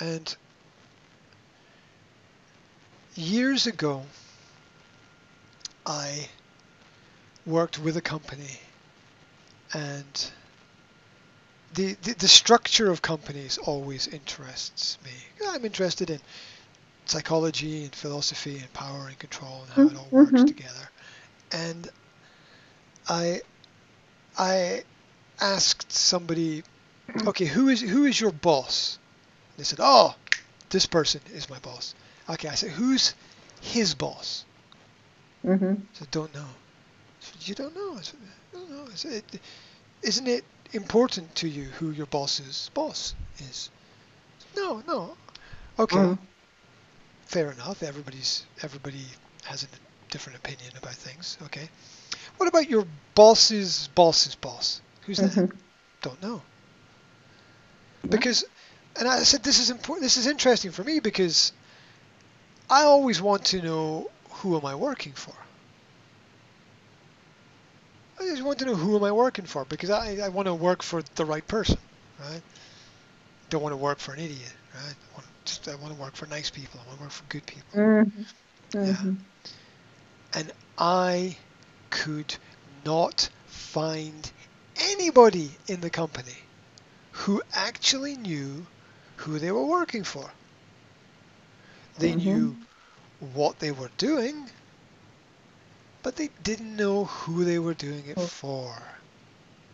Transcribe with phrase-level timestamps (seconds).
[0.00, 0.36] And
[3.14, 4.06] years ago,
[5.86, 6.30] I
[7.46, 8.60] worked with a company
[9.72, 10.32] and
[11.72, 15.12] the, the, the structure of companies always interests me.
[15.48, 16.20] I'm interested in
[17.06, 20.44] psychology and philosophy and power and control and how it all works Mm-hmm.
[20.44, 20.90] together.
[21.52, 21.88] And
[23.08, 23.42] I
[24.36, 24.84] I
[25.40, 26.64] asked somebody,
[27.26, 28.98] okay, who is who is your boss?
[29.56, 30.14] They said, oh,
[30.70, 31.94] this person is my boss.
[32.28, 33.14] Okay, I said, who's
[33.60, 34.44] his boss?
[35.44, 35.72] Mm-hmm.
[35.74, 36.40] I said, don't know.
[36.46, 37.96] I said, you don't know?
[37.98, 38.20] I said,
[38.52, 38.86] I don't know.
[38.90, 39.40] I said, "It-
[40.02, 43.70] isn't it important to you who your boss's boss is?
[44.56, 45.16] No, no.
[45.78, 46.18] Okay, Mhm.
[47.26, 47.82] fair enough.
[47.82, 49.04] Everybody's everybody
[49.44, 49.66] has a
[50.10, 51.38] different opinion about things.
[51.44, 51.68] Okay.
[52.36, 54.80] What about your boss's boss's boss?
[55.02, 55.30] Who's that?
[55.32, 55.56] Mhm.
[56.02, 56.42] Don't know.
[58.08, 58.44] Because,
[58.96, 60.02] and I said this is important.
[60.02, 61.52] This is interesting for me because
[62.70, 65.34] I always want to know who am I working for.
[68.18, 70.54] I just want to know who am I working for because I, I want to
[70.54, 71.78] work for the right person,
[72.18, 72.42] right?
[73.50, 74.94] Don't want to work for an idiot, right?
[74.96, 76.80] I want, just, I want to work for nice people.
[76.82, 77.80] I want to work for good people.
[77.80, 78.26] Mhm.
[78.82, 79.16] Mhm.
[80.34, 81.38] And I
[81.90, 82.36] could
[82.84, 84.30] not find
[84.76, 86.38] anybody in the company
[87.12, 88.66] who actually knew
[89.24, 90.34] who they were working for.
[91.98, 92.16] They Mhm.
[92.16, 92.58] knew
[93.18, 94.50] what they were doing,
[96.02, 98.30] but they didn't know who they were doing it Oh.
[98.30, 99.00] for.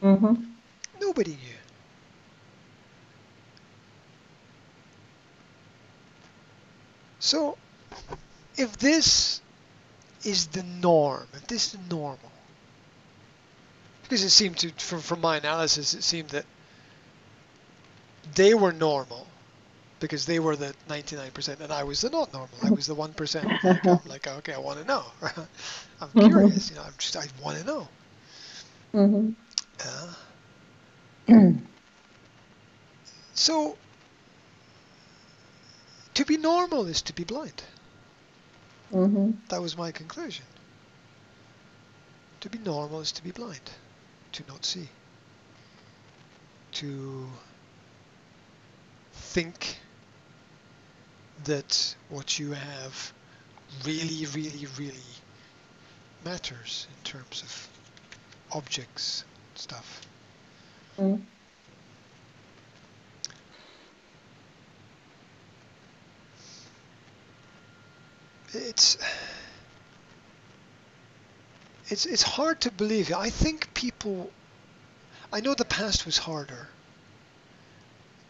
[0.03, 0.61] Mhm.
[1.01, 1.59] Nobody knew.
[7.21, 7.59] So,
[8.57, 9.43] if this
[10.23, 12.33] is the norm, if this is normal,
[14.03, 16.47] because it seemed to, from, from my analysis, it seemed that
[18.25, 19.30] they were normal
[20.01, 22.63] because they were the 99% and I was the not normal.
[22.63, 23.53] I was the 1%.
[23.63, 25.13] Like, I'm like, okay, I want to know.
[26.01, 27.93] I'm curious, you know, I'm just, I want to know.
[28.95, 29.37] Mhm.
[29.85, 30.15] Uh,
[33.35, 33.81] so,
[36.15, 37.65] to be normal is to be blind.
[38.91, 39.43] Mhm.
[39.49, 40.47] That was my conclusion.
[42.41, 43.71] To be normal is to be blind,
[44.33, 44.97] to not see,
[46.73, 47.39] to
[49.13, 49.80] think
[51.45, 53.13] that what you have
[53.85, 55.11] really, really, really
[56.25, 57.69] matters in terms of
[58.53, 59.25] objects,
[59.55, 60.03] stuff.
[60.99, 61.21] Mhm.
[68.53, 68.97] It's
[71.89, 73.13] it's it's hard to believe.
[73.13, 74.31] I think people.
[75.33, 76.69] I know the past was harder,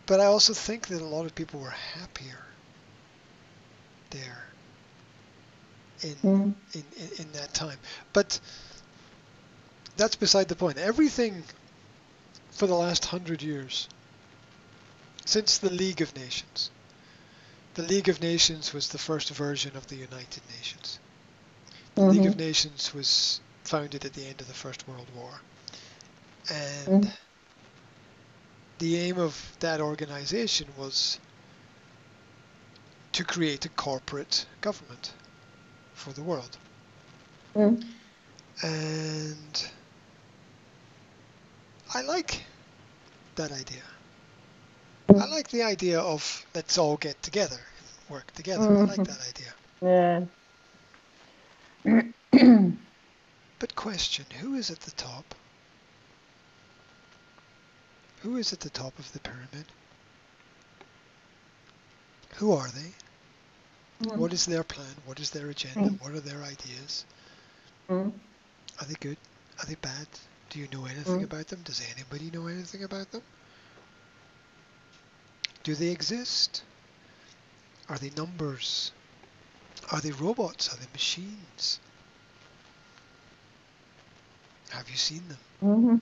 [0.06, 2.49] but I also think that a lot of people were happier
[4.10, 4.44] there
[6.02, 6.54] in Mhm.
[6.74, 7.78] in, in, in that time.
[8.12, 8.40] But
[9.96, 10.78] that's beside the point.
[10.78, 11.44] Everything
[12.50, 13.88] for the last hundred years,
[15.24, 16.70] since the League of Nations,
[17.74, 20.98] the League of Nations was the first version of the United Nations.
[21.94, 22.38] The League of Mhm.
[22.38, 25.40] Nations was founded at the end of the First World War.
[26.48, 27.12] And Mm.
[28.78, 31.18] the aim of that organization was
[33.12, 35.12] to create a corporate government
[35.94, 36.56] for the world.
[37.54, 37.84] Mhm.
[38.62, 39.70] And
[41.94, 42.44] I like
[43.36, 43.82] that idea.
[45.08, 47.60] I like the idea of let's all get together
[48.10, 48.64] work together.
[48.64, 49.54] I like that idea.
[49.82, 50.24] Yeah.
[53.58, 55.34] But question, who is at the top?
[58.20, 59.64] Who is at the top of the pyramid?
[62.36, 62.96] Who are they?
[64.14, 65.02] What is their plan?
[65.04, 65.90] What is their agenda?
[65.90, 65.98] Mm.
[65.98, 67.06] What are their ideas?
[67.88, 68.20] Mhm.
[68.80, 69.18] Are they good?
[69.58, 70.08] Are they bad?
[70.48, 71.24] Do you know anything Mm.
[71.24, 71.62] about them?
[71.62, 73.22] Does anybody know anything about them?
[75.62, 76.64] Do they exist?
[77.88, 78.92] Are they numbers?
[79.90, 80.68] Are they robots?
[80.72, 81.80] Are they machines?
[84.70, 85.38] Have you seen them?
[85.62, 86.00] Mhm.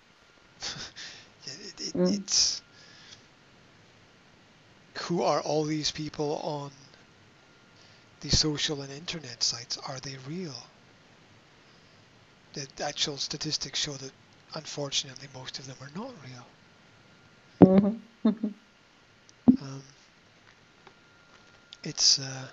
[1.45, 2.23] it, it, Mm.
[4.99, 6.73] It's who are all these people on
[8.21, 9.77] the social and internet sites?
[9.79, 10.67] Are they real?
[12.55, 14.13] The actual statistics show that
[14.55, 16.47] unfortunately most of them are not real.
[17.61, 18.01] Mhm.
[18.25, 18.55] Mhm.
[19.61, 19.83] Um,
[21.85, 22.49] it's uh,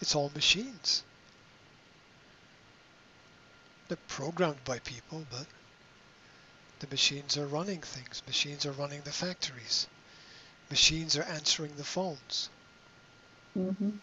[0.00, 1.04] it's all machines.
[3.88, 5.46] They're programmed by people, but
[6.80, 8.22] the machines are running things.
[8.26, 9.86] Machines are running the factories.
[10.70, 12.48] Machines are answering the phones.
[13.56, 13.98] Mhm.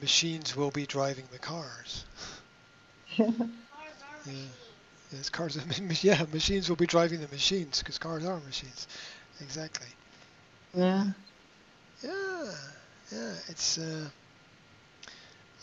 [0.00, 2.04] Machines will be driving the cars.
[3.16, 3.30] Yeah.
[4.26, 4.34] Yeah.
[5.12, 5.56] Yes, cars.
[5.56, 5.62] are-
[6.02, 8.86] Yeah, machines will be driving the machines because cars are machines.
[9.40, 9.88] Exactly.
[10.74, 11.06] Yeah.
[12.02, 12.54] Yeah,
[13.12, 13.34] yeah.
[13.48, 14.08] It's uh,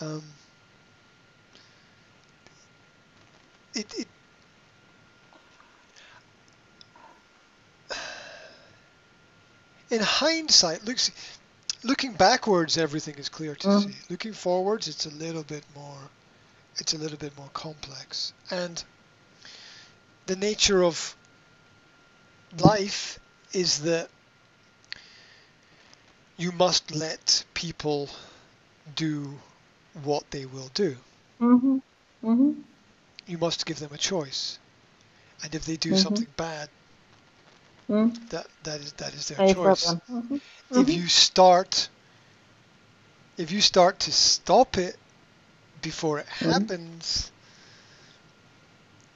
[0.01, 0.23] um,
[3.75, 4.07] it it.
[9.89, 11.11] In hindsight, looks
[11.83, 13.83] looking backwards, everything is clear to Mm.
[13.85, 13.95] see.
[14.09, 16.09] Looking forwards, it's a little bit more.
[16.77, 18.83] It's a little bit more complex, and
[20.27, 21.15] the nature of
[22.59, 23.19] life
[23.53, 24.09] is that
[26.37, 28.09] you must let people
[28.95, 29.39] do
[30.03, 30.97] what they will do.
[31.39, 31.81] Mhm.
[32.23, 32.63] Mhm.
[33.25, 34.59] You must give them a choice.
[35.43, 35.97] And if they do Mhm.
[35.97, 36.69] something bad,
[37.89, 38.11] Mm.
[38.29, 39.83] that that is that is their No choice.
[39.83, 40.01] problem.
[40.09, 40.41] Mhm.
[40.73, 41.89] If you start
[43.37, 44.97] if you start to stop it
[45.81, 46.69] before it Mhm.
[46.69, 47.31] happens,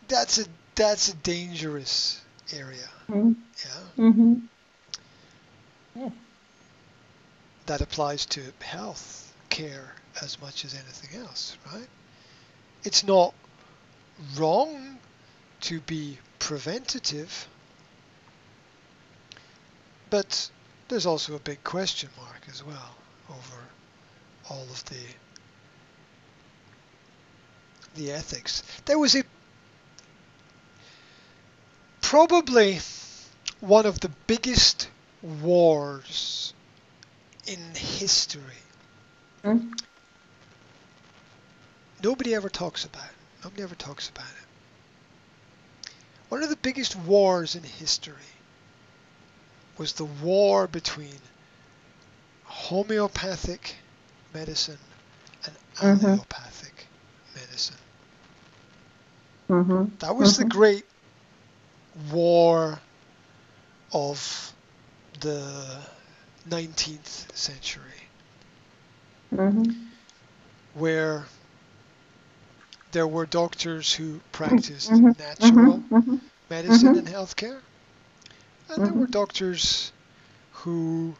[0.07, 0.45] that's a
[0.75, 2.21] that's a dangerous
[2.53, 2.89] area.
[3.09, 3.35] Mhm.
[3.63, 3.83] Yeah.
[3.97, 4.49] Mhm.
[7.65, 11.87] that applies to health care as much as anything else, right?
[12.83, 13.33] It's not
[14.35, 14.99] wrong
[15.61, 17.47] to be preventative,
[20.11, 20.51] but
[20.89, 22.95] there's also a big question mark as well
[23.29, 23.57] over
[24.49, 24.99] all of the
[27.95, 28.63] the ethics.
[28.85, 29.23] There was a
[32.01, 32.79] probably
[33.59, 34.89] one of the biggest
[35.21, 36.53] wars
[37.47, 38.41] in history.
[39.43, 39.73] Mm.
[42.03, 43.43] Nobody ever talks about it.
[43.43, 45.89] Nobody ever talks about it.
[46.29, 48.15] One of the biggest wars in history
[49.77, 51.19] was the war between
[52.43, 53.75] homeopathic
[54.33, 54.79] medicine
[55.45, 56.21] and Mhm.
[56.21, 56.89] allopathic
[57.35, 57.77] medicine.
[59.49, 59.91] Mhm.
[59.99, 60.51] That was the Mhm.
[60.51, 60.85] great
[62.11, 62.81] war
[63.93, 64.53] of
[65.21, 65.81] the
[66.45, 68.09] 19th century.
[69.31, 69.91] Mhm.
[70.73, 71.31] where
[72.91, 75.85] there were doctors who practiced Mhm, natural
[76.49, 77.63] medicine and healthcare,
[78.75, 79.07] and there were Mhm.
[79.07, 79.91] doctors
[80.51, 81.15] who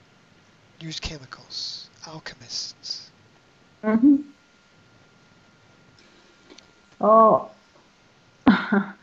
[0.79, 3.11] used chemicals, alchemists.
[3.83, 4.23] Mhm.
[7.01, 7.49] Oh.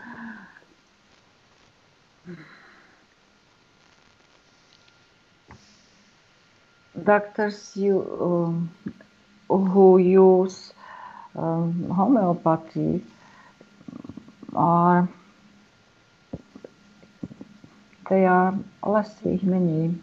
[7.04, 8.70] Doctors you um,
[9.48, 10.72] who use
[11.36, 13.02] um, homeopathy
[14.54, 15.08] are
[18.08, 19.94] they are less many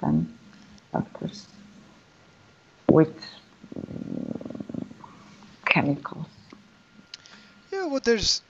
[0.00, 0.32] than
[0.92, 1.46] doctors
[2.90, 3.14] with
[3.78, 4.86] mm,
[5.66, 6.26] chemicals.
[7.72, 8.42] Yeah, well, there's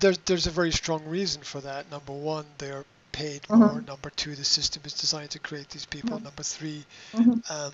[0.00, 1.90] there's there's a very strong reason for that.
[1.90, 3.58] Number one, they're paid Mhm.
[3.58, 3.82] more.
[3.86, 6.18] Number two, the system is designed to create these people.
[6.18, 6.24] Mhm.
[6.24, 7.42] Number three, Mhm.
[7.50, 7.72] um,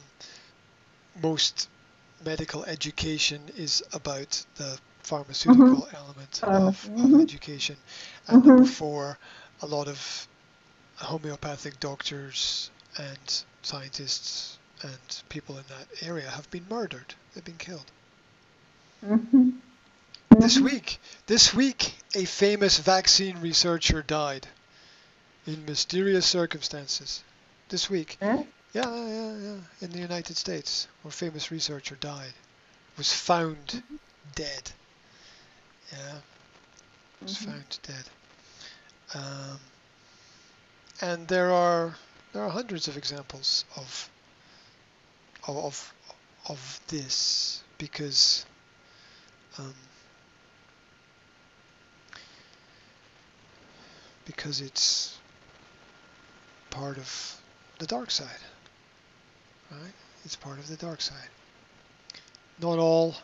[1.23, 1.69] most
[2.25, 7.77] medical education is about the pharmaceutical element of, Pharmacy, of education.
[8.29, 8.69] And number Mhm.
[8.69, 9.19] four,
[9.61, 10.29] a lot of
[10.97, 17.15] homeopathic doctors and scientists and people in that area have been murdered.
[17.35, 17.91] They've been killed.
[19.05, 19.59] Mhm.
[20.31, 20.65] This Mhm.
[20.65, 24.49] week, this week, a famous vaccine researcher died
[25.47, 27.23] in mysterious circumstances.
[27.69, 28.19] This week.
[28.21, 28.43] Yeah?
[28.73, 29.56] Yeah, yeah, yeah.
[29.81, 32.32] In the United States, where a famous researcher died,
[32.97, 33.82] was found
[34.35, 34.73] dead.
[35.93, 36.20] Yeah,
[37.20, 37.46] was Mhm.
[37.46, 38.11] found dead.
[39.15, 39.61] Um,
[41.01, 41.96] and there are
[42.32, 44.11] there are hundreds of examples of
[45.46, 45.94] of of,
[46.49, 48.46] of this because
[49.58, 49.75] um,
[54.25, 55.19] because it's
[56.70, 57.41] part of
[57.79, 58.41] the dark side,
[59.70, 59.94] right?
[60.25, 61.31] It's part of the dark side.
[62.58, 63.17] Not all,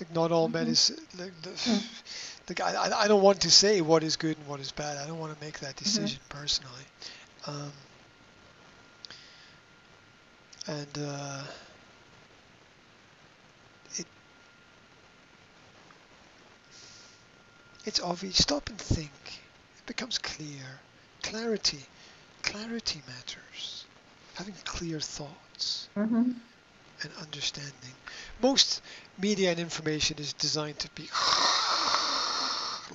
[0.00, 0.48] like not all Mhm.
[0.48, 1.06] medicine.
[1.16, 1.84] Like the, Mm.
[2.48, 4.96] like I, I don't want to say what is good and what is bad.
[4.98, 6.86] I don't want to make that decision personally.
[7.46, 7.72] Um,
[10.66, 11.42] and uh,
[13.98, 14.06] it
[17.84, 18.36] it's obvious.
[18.38, 19.42] Stop and think.
[19.76, 20.82] It becomes clear.
[21.22, 21.90] Clarity,
[22.42, 23.86] clarity matters.
[24.34, 26.40] Having clear thoughts Mhm.
[27.04, 27.96] And understanding.
[28.40, 28.82] Most
[29.18, 31.08] media and information is designed to be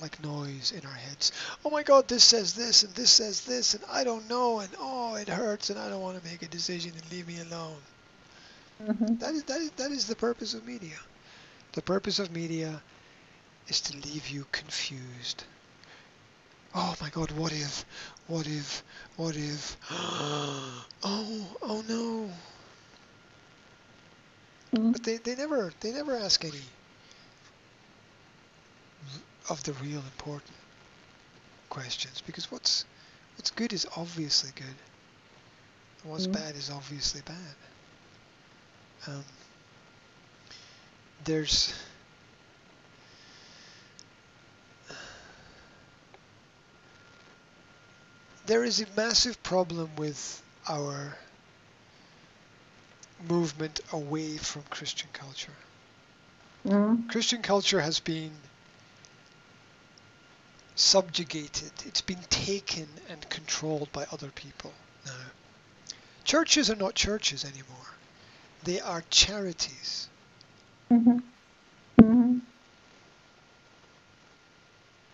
[0.00, 1.32] like noise in our heads.
[1.64, 4.74] Oh my God, this says this and this says this and I don't know and
[4.78, 7.82] oh it hurts and I don't want to make a decision and leave me alone.
[8.80, 9.18] Mhm.
[9.20, 10.98] That is that is that is the purpose of media.
[11.72, 12.82] The purpose of media
[13.66, 15.44] is to leave you confused.
[16.74, 17.84] Oh my God, what if?
[18.26, 18.82] What if?
[19.16, 19.76] What if?
[19.90, 22.30] oh, oh no.
[24.74, 24.92] Mhm.
[24.92, 26.72] But they, they never they never ask any
[29.50, 30.56] of the real important
[31.70, 32.84] questions because what's
[33.36, 34.82] what's good is obviously good.
[36.02, 36.32] And what's Mm.
[36.32, 37.56] bad is obviously bad.
[39.06, 39.24] Um,
[41.24, 41.72] there's
[48.44, 51.16] there is a massive problem with our
[53.28, 55.56] movement away from Christian culture.
[56.64, 57.08] Mhm.
[57.08, 58.32] Christian culture has been
[60.74, 64.72] subjugated, it's been taken and controlled by other people
[65.04, 65.12] now.
[66.24, 67.94] Churches are not churches anymore,
[68.64, 70.08] they are charities.
[70.90, 71.22] Mhm.
[72.00, 72.40] Mhm.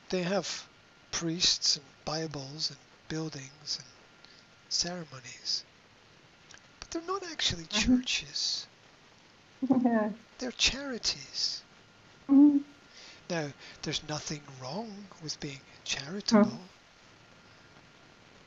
[0.08, 0.66] They have
[1.10, 3.88] priests and Bibles and buildings and
[4.68, 5.64] ceremonies.
[6.96, 8.02] They're not actually Mhm.
[8.06, 8.68] churches,
[9.84, 10.10] Yeah.
[10.38, 11.64] they're charities.
[12.28, 12.64] Mhm.
[13.30, 16.72] Now, there's nothing wrong with being charitable,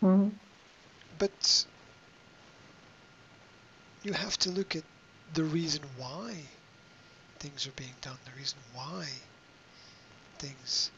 [0.02, 0.32] Mhm.
[1.18, 1.66] but
[4.04, 4.84] you have to look at
[5.34, 6.50] the reason why
[7.40, 9.24] things are being done, the reason why
[10.40, 10.92] things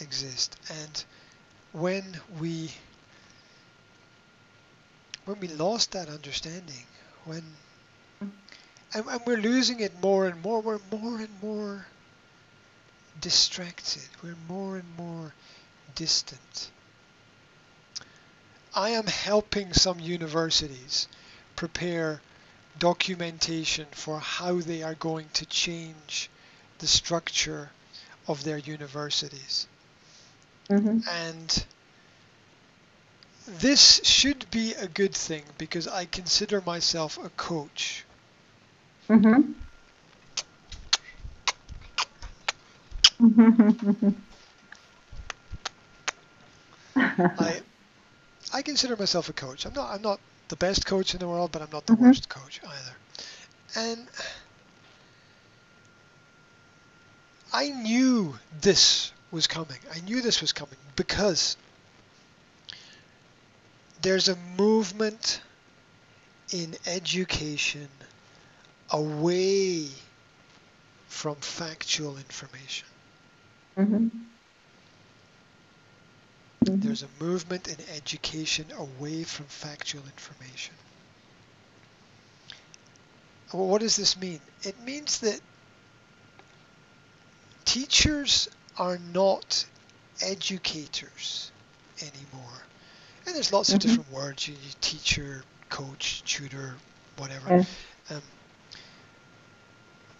[0.00, 0.56] exist.
[0.68, 1.04] And
[1.72, 2.74] when we
[5.28, 6.86] when we lost that understanding,
[7.26, 7.42] when
[8.94, 11.84] and, and we're losing it more and more, we're more and more
[13.20, 15.34] distracted, we're more and more
[15.94, 16.70] distant.
[18.74, 21.08] I am helping some universities
[21.56, 22.22] prepare
[22.78, 26.30] documentation for how they are going to change
[26.78, 27.68] the structure
[28.26, 29.66] of their universities.
[30.70, 31.06] Mhm.
[31.06, 31.64] And
[33.48, 38.06] this should be a good thing because I consider myself a coach.
[39.08, 39.54] Mhm.
[43.20, 44.14] Mhm.
[47.38, 47.62] I
[48.52, 49.64] I consider myself a coach.
[49.66, 51.96] I'm not I'm not the best coach in the world, but I'm not the Mhm.
[51.96, 52.96] worst coach either.
[53.74, 54.08] And
[57.52, 59.80] I knew this was coming.
[59.92, 61.56] I knew this was coming because
[63.98, 65.42] there's a movement
[66.52, 67.90] in education
[68.90, 69.90] away
[71.06, 72.88] from factual information.
[73.76, 74.10] Mhm.
[76.64, 76.80] Mhm.
[76.80, 80.76] There's a movement in education away from factual information.
[83.52, 84.42] Well, what does this mean?
[84.62, 85.40] It means that
[87.64, 89.66] teachers are not
[90.20, 91.52] educators
[92.00, 92.67] anymore.
[93.28, 93.80] And there's lots of Mhm.
[93.80, 94.48] different words.
[94.48, 96.82] You, you teacher, coach, tutor,
[97.16, 97.56] whatever.
[97.56, 97.76] Yes.
[98.10, 98.22] Um,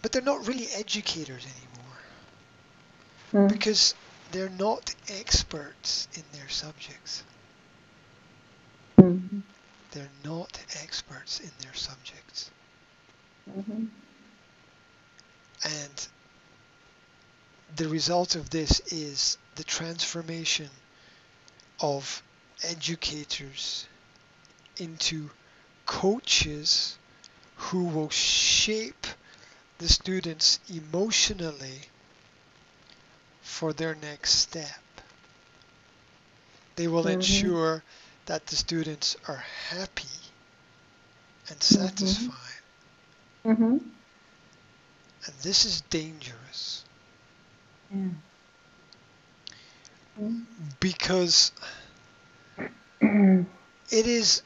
[0.01, 2.03] but they're not really educators anymore
[3.33, 3.49] Mhm.
[3.49, 3.95] because
[4.31, 7.23] they're not experts in their subjects.
[8.97, 9.43] Mhm.
[9.91, 12.51] They're not experts in their subjects.
[13.47, 13.89] Mhm.
[15.63, 16.07] And
[17.75, 20.69] the result of this is the transformation
[21.79, 22.23] of
[22.63, 23.87] educators
[24.77, 25.31] into
[25.85, 26.97] coaches
[27.55, 29.07] who will shape
[29.79, 31.89] the students emotionally
[33.41, 34.81] for their next step.
[36.75, 37.07] They will Mhm.
[37.07, 37.83] ensure
[38.25, 40.33] that the students are happy
[41.49, 42.31] and Mhm.
[42.41, 42.61] satisfied.
[43.45, 43.79] Mhm.
[45.25, 46.83] And this is dangerous
[47.91, 48.09] Yeah.
[50.15, 50.45] Mhm.
[50.79, 51.51] because
[53.91, 54.41] it is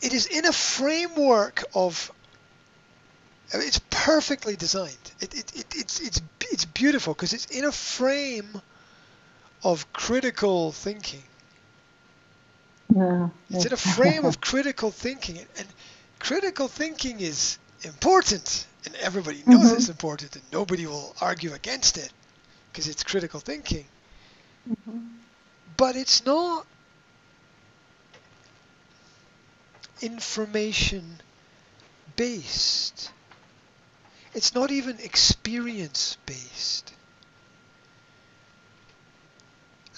[0.00, 2.10] it is in a framework of
[3.52, 5.12] I mean, it's perfectly designed.
[5.20, 8.62] It, it, it, it's it's it's beautiful because it's in a frame
[9.62, 11.22] of critical thinking.
[12.94, 13.28] Yeah.
[13.50, 15.66] It's in a frame of critical thinking, and,
[16.18, 19.76] critical thinking is important, and everybody knows Mhm.
[19.76, 22.12] it's important, and nobody will argue against it
[22.70, 23.86] because it's critical thinking.
[24.68, 25.21] Mhm.
[25.76, 26.66] But it's not
[30.00, 31.20] information
[32.16, 33.10] based.
[34.34, 36.92] It's not even experience based.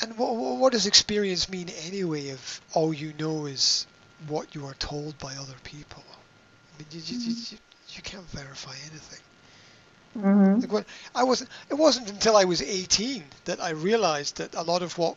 [0.01, 3.87] and what, what does experience mean anyway if all you know is
[4.29, 6.05] what you are told by other people?
[6.11, 7.59] I mean, you, you, you, you,
[7.91, 9.21] you can't verify anything.
[10.19, 10.61] Mhm.
[10.63, 14.63] Like when I wasn't, it wasn't until I was 18 that I realized that a
[14.63, 15.17] lot of what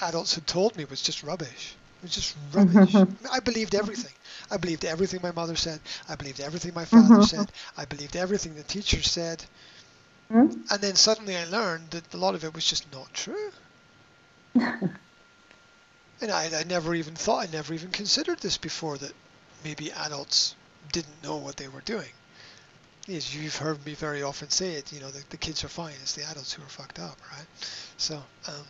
[0.00, 1.78] adults had told me was just rubbish.
[2.00, 3.04] It was just rubbish.
[3.30, 4.12] I believed everything.
[4.50, 5.80] I believed everything my mother said.
[6.08, 7.22] I believed everything my father Mhm.
[7.22, 7.52] said.
[7.76, 9.44] I believed everything the teacher said.
[10.30, 10.64] Mhm.
[10.70, 13.52] And then suddenly I learned that a lot of it was just not true.
[16.20, 19.14] And I, I never even thought, I never even considered this before that
[19.62, 20.56] maybe adults
[20.92, 22.12] didn't know what they were doing.
[23.08, 25.94] As you've heard me very often say it, you know, the, the kids are fine,
[26.00, 27.46] it's the adults who are fucked up, right?
[27.96, 28.66] So, um,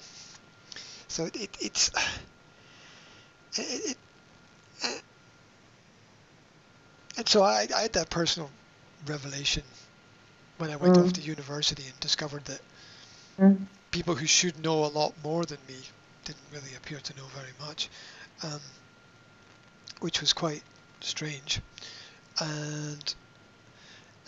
[1.14, 1.88] so it, it, it's,
[3.56, 3.96] it, it,
[4.82, 4.88] uh,
[7.16, 8.50] and so I, I had that personal
[9.06, 9.62] revelation
[10.58, 11.14] when I went off Mm.
[11.14, 12.60] to university and discovered that
[13.38, 13.64] Mm.
[13.92, 15.76] people who should know a lot more than me
[16.24, 17.88] didn't really appear to know very much,
[18.42, 18.60] um,
[20.00, 20.62] which was quite
[21.00, 21.60] strange.
[22.40, 23.14] And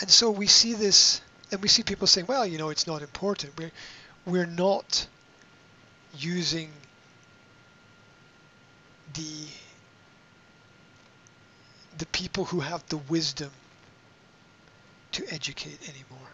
[0.00, 3.02] and so we see this, and we see people saying, "Well, you know, it's not
[3.02, 3.59] important.
[3.59, 3.73] We're
[4.25, 5.07] we're not
[6.19, 6.71] using
[9.15, 9.47] the
[11.99, 13.51] the people who have the wisdom
[15.13, 16.29] to educate anymore.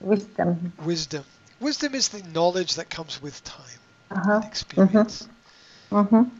[0.00, 0.72] Wisdom.
[0.84, 1.24] Wisdom.
[1.60, 3.64] Wisdom is the knowledge that comes with time
[4.10, 4.32] Uh-huh.
[4.34, 5.28] and experience.
[5.90, 6.30] Mhm.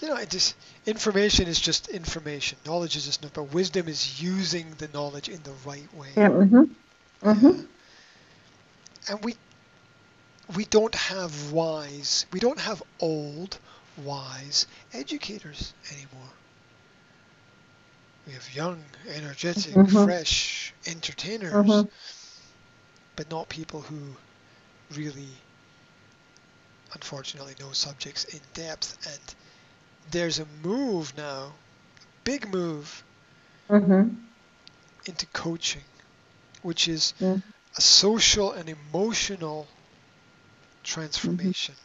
[0.00, 0.54] You know, it just
[0.86, 2.56] information is just information.
[2.64, 6.08] Knowledge is just not, but wisdom is using the knowledge in the right way.
[6.16, 6.28] Yeah.
[6.28, 6.70] Mhm.
[7.22, 7.42] Mhm.
[7.58, 7.64] Yeah.
[9.08, 9.34] And we
[10.56, 13.58] we don't have wise, we don't have old,
[13.96, 16.30] wise educators anymore.
[18.26, 20.04] We have young, energetic, Mhm.
[20.04, 21.90] fresh entertainers, Mhm.
[23.16, 24.16] but not people who
[24.90, 25.28] really,
[26.94, 28.96] unfortunately, know subjects in depth.
[29.06, 29.34] And
[30.10, 31.54] there's a move now,
[32.24, 33.02] big move,
[33.68, 34.16] Mhm.
[35.06, 35.84] into coaching,
[36.62, 37.14] which is
[37.76, 39.68] a social and emotional
[40.82, 41.76] transformation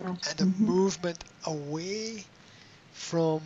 [0.00, 0.34] Yes.
[0.34, 0.58] and a Mhm.
[0.58, 2.26] movement away
[2.92, 3.42] from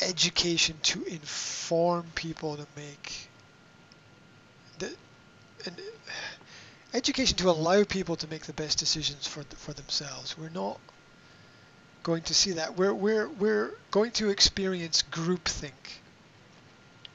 [0.00, 3.30] education to inform people to make
[4.78, 4.96] the
[5.66, 5.80] and
[6.94, 10.36] education to allow people to make the best decisions for for themselves.
[10.36, 10.80] We're not
[12.02, 12.76] going to see that.
[12.76, 16.02] We're we're we're going to experience groupthink.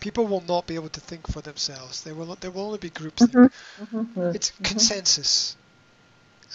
[0.03, 2.03] People will not be able to think for themselves.
[2.03, 3.37] There will there will only be groupthink.
[3.37, 3.51] Mhm.
[3.79, 4.35] Mhm.
[4.35, 4.63] It's Mhm.
[4.63, 5.55] consensus.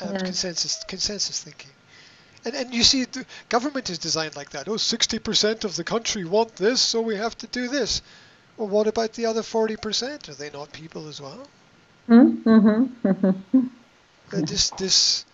[0.00, 0.18] Uh, Yeah.
[0.18, 1.72] Consensus consensus thinking.
[2.44, 4.68] And and you see the government is designed like that.
[4.68, 8.02] Oh, 60% of the country want this, so we have to do this.
[8.58, 10.28] Well, what about the other 40%?
[10.28, 11.48] Are they not people as well?
[12.08, 12.42] Mhm.
[12.44, 12.88] Mhm.
[13.04, 13.70] Mhm.
[14.32, 15.24] Uh, this this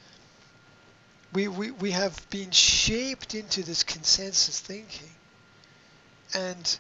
[1.33, 5.11] we, we we have been shaped into this consensus thinking
[6.35, 6.79] and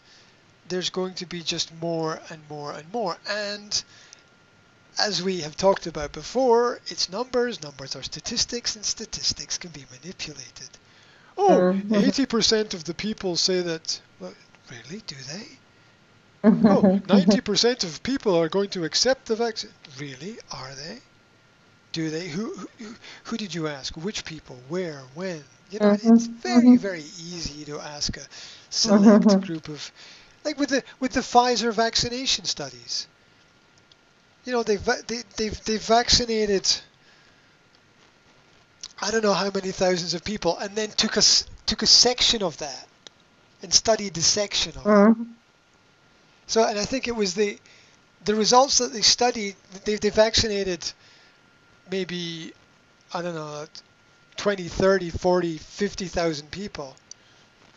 [0.66, 3.18] there's going to be just more and more and more.
[3.28, 3.82] And
[4.98, 9.86] as we have talked about before it's numbers numbers are statistics and statistics can be
[9.90, 10.78] manipulated.
[11.36, 11.92] Oh Mhm.
[11.92, 14.34] 80% of the people say that well,
[14.70, 15.60] really do they?
[16.68, 19.74] Oh 90% of people are going to accept the vaccine.
[19.98, 21.02] Really are they?
[21.92, 22.28] Do they?
[22.28, 23.96] Who who, who did you ask?
[23.96, 24.64] Which people?
[24.68, 25.02] Where?
[25.14, 25.44] When?
[25.68, 26.78] You know it's Mhm, very mhm.
[26.78, 28.26] very easy to ask a
[28.70, 29.92] select group of
[30.44, 33.06] like with the with the Pfizer vaccination studies
[34.44, 36.66] you know they've they, they've they've vaccinated
[39.00, 41.22] I don't know how many thousands of people and then took a
[41.66, 42.86] took a section of that
[43.62, 45.26] and studied the section of it Mhm.
[46.46, 47.58] so, and I think it was the
[48.24, 49.56] the results that they studied.
[49.84, 50.84] They they vaccinated
[51.90, 52.52] maybe
[53.12, 53.66] I don't know
[54.36, 56.96] 20, 30, 40, 50,000 people.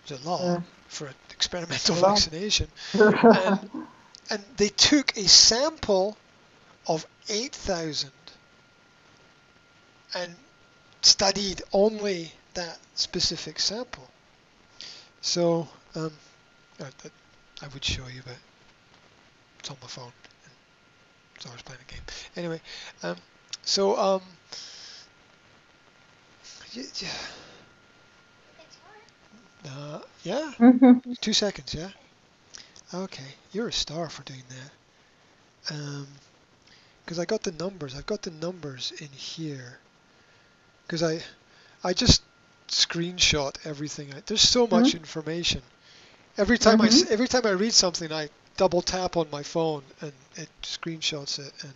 [0.04, 0.62] It's a lot Yeah.
[0.88, 2.70] for an experimental vaccination.
[3.34, 3.72] And
[4.30, 6.20] and they took a sample
[6.88, 8.14] of 8,000
[10.14, 10.38] and
[11.02, 14.14] studied only that specific sample.
[15.22, 16.20] So um,
[16.80, 17.12] I, I-
[17.62, 18.40] I would show you, but
[19.60, 20.14] it's on my phone.
[21.40, 22.04] So I was playing a game.
[22.36, 22.62] Anyway,
[23.04, 23.18] um,
[23.64, 24.22] so um,
[26.74, 27.10] yeah,
[29.66, 31.02] uh, yeah, Mhm.
[31.22, 31.92] two seconds, yeah.
[32.94, 35.74] Okay, you're a star for doing that.
[35.76, 36.08] Um,
[37.04, 37.96] because I got the numbers.
[37.96, 39.80] I've got the numbers in here.
[40.86, 41.24] Because I,
[41.84, 42.24] I just
[42.68, 44.14] screenshot everything.
[44.14, 45.64] I, there's so much information.
[46.38, 47.10] Every time I s- Mhm.
[47.10, 51.54] every time I read something, I double tap on my phone and it screenshots it
[51.64, 51.74] and